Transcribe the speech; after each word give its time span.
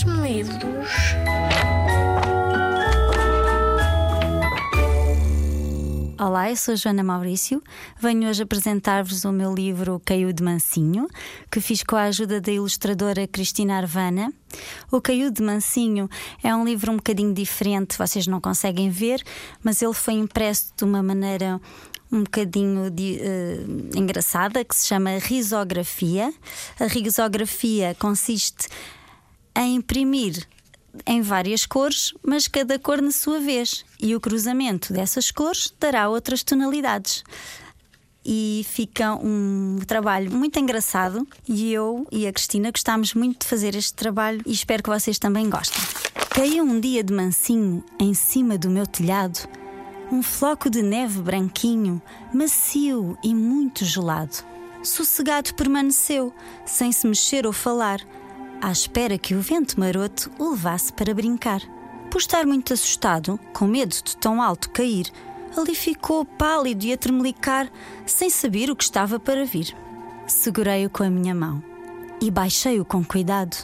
Traz-me 0.00 0.32
livros. 0.32 0.90
Olá, 6.18 6.50
eu 6.50 6.56
sou 6.56 6.76
Joana 6.76 7.02
Maurício. 7.02 7.62
Venho 7.98 8.28
hoje 8.28 8.42
apresentar-vos 8.42 9.24
o 9.24 9.32
meu 9.32 9.54
livro 9.54 10.00
Caiu 10.04 10.32
de 10.32 10.42
Mansinho, 10.42 11.06
que 11.50 11.60
fiz 11.60 11.82
com 11.82 11.96
a 11.96 12.04
ajuda 12.04 12.40
da 12.40 12.52
ilustradora 12.52 13.26
Cristina 13.26 13.76
Arvana. 13.76 14.32
O 14.90 15.00
Caiu 15.00 15.30
de 15.30 15.42
Mansinho 15.42 16.08
é 16.42 16.54
um 16.54 16.64
livro 16.64 16.92
um 16.92 16.96
bocadinho 16.96 17.34
diferente, 17.34 17.98
vocês 17.98 18.26
não 18.26 18.40
conseguem 18.40 18.90
ver, 18.90 19.22
mas 19.62 19.82
ele 19.82 19.94
foi 19.94 20.14
impresso 20.14 20.72
de 20.76 20.84
uma 20.84 21.02
maneira 21.02 21.60
um 22.12 22.24
bocadinho 22.24 22.90
de, 22.90 23.20
uh, 23.20 23.98
engraçada 23.98 24.64
que 24.64 24.74
se 24.74 24.86
chama 24.86 25.18
risografia. 25.18 26.32
A 26.78 26.86
risografia 26.86 27.94
consiste 27.98 28.68
em 29.56 29.76
imprimir 29.76 30.46
em 31.06 31.22
várias 31.22 31.66
cores, 31.66 32.12
mas 32.22 32.48
cada 32.48 32.78
cor 32.78 33.00
na 33.00 33.12
sua 33.12 33.38
vez, 33.40 33.84
e 34.00 34.14
o 34.14 34.20
cruzamento 34.20 34.92
dessas 34.92 35.30
cores 35.30 35.72
dará 35.78 36.08
outras 36.08 36.42
tonalidades. 36.42 37.22
E 38.24 38.66
fica 38.68 39.14
um 39.14 39.78
trabalho 39.86 40.30
muito 40.30 40.58
engraçado, 40.58 41.26
e 41.48 41.72
eu 41.72 42.06
e 42.12 42.26
a 42.26 42.32
Cristina 42.32 42.70
gostámos 42.70 43.14
muito 43.14 43.40
de 43.40 43.46
fazer 43.46 43.74
este 43.74 43.94
trabalho 43.94 44.42
e 44.44 44.52
espero 44.52 44.82
que 44.82 44.90
vocês 44.90 45.18
também 45.18 45.48
gostem. 45.48 45.82
Caiu 46.28 46.64
um 46.64 46.78
dia 46.78 47.02
de 47.02 47.12
mansinho 47.12 47.84
em 47.98 48.12
cima 48.12 48.58
do 48.58 48.68
meu 48.68 48.86
telhado, 48.86 49.48
um 50.12 50.22
floco 50.22 50.68
de 50.68 50.82
neve 50.82 51.22
branquinho, 51.22 52.02
macio 52.32 53.16
e 53.22 53.34
muito 53.34 53.84
gelado. 53.84 54.44
Sossegado 54.82 55.54
permaneceu, 55.54 56.32
sem 56.66 56.90
se 56.92 57.06
mexer 57.06 57.46
ou 57.46 57.52
falar 57.52 58.00
à 58.60 58.70
espera 58.70 59.18
que 59.18 59.34
o 59.34 59.40
vento 59.40 59.78
maroto 59.78 60.30
o 60.38 60.50
levasse 60.50 60.92
para 60.92 61.14
brincar. 61.14 61.60
Por 62.10 62.18
estar 62.18 62.44
muito 62.44 62.72
assustado, 62.72 63.38
com 63.52 63.66
medo 63.66 63.94
de 63.94 64.16
tão 64.16 64.42
alto 64.42 64.70
cair, 64.70 65.10
ali 65.56 65.74
ficou 65.74 66.24
pálido 66.24 66.84
e 66.84 66.92
a 66.92 66.96
tremelicar, 66.96 67.70
sem 68.04 68.28
saber 68.28 68.70
o 68.70 68.76
que 68.76 68.84
estava 68.84 69.18
para 69.18 69.44
vir. 69.44 69.74
Segurei-o 70.26 70.90
com 70.90 71.02
a 71.02 71.10
minha 71.10 71.34
mão 71.34 71.62
e 72.20 72.30
baixei-o 72.30 72.84
com 72.84 73.04
cuidado, 73.04 73.56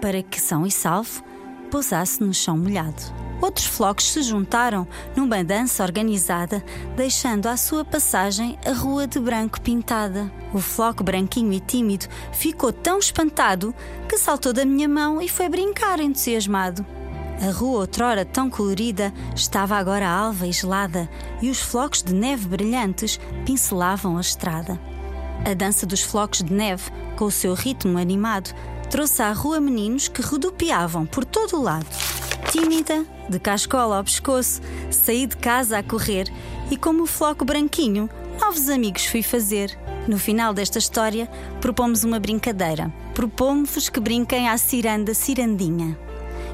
para 0.00 0.22
que, 0.22 0.40
são 0.40 0.66
e 0.66 0.70
salvo, 0.70 1.22
pousasse 1.70 2.22
no 2.22 2.34
chão 2.34 2.58
molhado. 2.58 3.29
Outros 3.40 3.66
flocos 3.66 4.10
se 4.10 4.22
juntaram 4.22 4.86
numa 5.16 5.42
dança 5.42 5.82
organizada, 5.82 6.62
deixando 6.94 7.46
à 7.46 7.56
sua 7.56 7.84
passagem 7.84 8.58
a 8.66 8.72
rua 8.72 9.06
de 9.06 9.18
branco 9.18 9.60
pintada. 9.60 10.30
O 10.52 10.58
floco 10.58 11.02
branquinho 11.02 11.52
e 11.52 11.60
tímido 11.60 12.06
ficou 12.32 12.72
tão 12.72 12.98
espantado 12.98 13.74
que 14.08 14.18
saltou 14.18 14.52
da 14.52 14.64
minha 14.64 14.88
mão 14.88 15.22
e 15.22 15.28
foi 15.28 15.48
brincar 15.48 16.00
entusiasmado. 16.00 16.84
A 17.40 17.50
rua, 17.50 17.80
outrora 17.80 18.22
tão 18.26 18.50
colorida, 18.50 19.14
estava 19.34 19.76
agora 19.76 20.06
alva 20.06 20.46
e 20.46 20.52
gelada, 20.52 21.08
e 21.40 21.48
os 21.48 21.58
flocos 21.58 22.02
de 22.02 22.12
neve 22.12 22.46
brilhantes 22.46 23.18
pincelavam 23.46 24.18
a 24.18 24.20
estrada. 24.20 24.78
A 25.46 25.54
dança 25.54 25.86
dos 25.86 26.02
flocos 26.02 26.42
de 26.42 26.52
neve, 26.52 26.90
com 27.16 27.24
o 27.24 27.30
seu 27.30 27.54
ritmo 27.54 27.96
animado, 27.96 28.54
trouxe 28.90 29.22
à 29.22 29.32
rua 29.32 29.58
meninos 29.58 30.08
que 30.08 30.20
rodopiavam 30.20 31.06
por 31.06 31.24
todo 31.24 31.56
o 31.56 31.62
lado. 31.62 31.86
Tímida, 32.50 33.06
de 33.28 33.38
cascola 33.38 33.98
ao 33.98 34.02
pescoço, 34.02 34.60
saí 34.90 35.24
de 35.24 35.36
casa 35.36 35.78
a 35.78 35.84
correr 35.84 36.26
e, 36.68 36.76
como 36.76 37.04
o 37.04 37.06
floco 37.06 37.44
branquinho, 37.44 38.10
novos 38.40 38.68
amigos 38.68 39.06
fui 39.06 39.22
fazer. 39.22 39.78
No 40.08 40.18
final 40.18 40.52
desta 40.52 40.76
história, 40.76 41.28
propomos 41.60 42.02
uma 42.02 42.18
brincadeira. 42.18 42.92
Propomos-vos 43.14 43.88
que 43.88 44.00
brinquem 44.00 44.48
à 44.48 44.58
ciranda 44.58 45.14
cirandinha. 45.14 45.96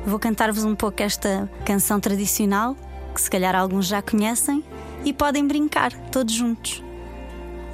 vou 0.04 0.18
cantar-vos 0.18 0.64
um 0.64 0.74
pouco 0.74 1.02
esta 1.02 1.50
canção 1.64 1.98
tradicional, 1.98 2.76
que 3.14 3.20
se 3.22 3.30
calhar 3.30 3.56
alguns 3.56 3.86
já 3.86 4.02
conhecem, 4.02 4.62
e 5.02 5.14
podem 5.14 5.46
brincar 5.46 5.92
todos 6.10 6.34
juntos. 6.34 6.84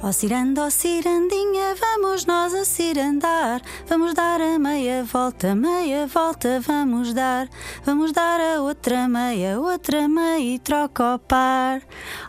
Ó 0.03 0.09
oh, 0.09 0.11
ciranda, 0.11 0.63
ó 0.63 0.67
oh, 0.67 0.69
cirandinha, 0.69 1.75
vamos 1.79 2.25
nós 2.25 2.53
a 2.53 2.65
cirandar. 2.65 3.61
Vamos 3.87 4.13
dar 4.13 4.41
a 4.41 4.59
meia 4.59 5.01
volta, 5.05 5.55
meia 5.55 6.05
volta, 6.07 6.59
vamos 6.59 7.13
dar. 7.13 7.47
Vamos 7.85 8.11
dar 8.11 8.41
a 8.41 8.61
outra 8.61 9.07
meia, 9.07 9.57
outra 9.57 10.09
meia 10.09 10.55
e 10.55 10.59
troca 10.59 11.15
o 11.15 11.19
par. 11.19 11.81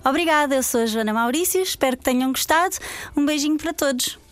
Obrigada, 0.04 0.54
eu 0.54 0.62
sou 0.62 0.82
a 0.82 0.86
Joana 0.86 1.12
Maurício, 1.12 1.60
espero 1.60 1.96
que 1.96 2.04
tenham 2.04 2.30
gostado. 2.30 2.76
Um 3.16 3.26
beijinho 3.26 3.58
para 3.58 3.72
todos. 3.72 4.23